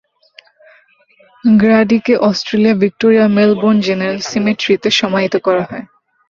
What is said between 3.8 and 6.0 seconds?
General সিমেট্রিতে সমাহিত করা হয়।